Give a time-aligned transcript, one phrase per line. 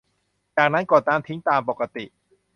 [0.57, 2.05] จากนั้นก็กดน้ำทิ้งตามปกติ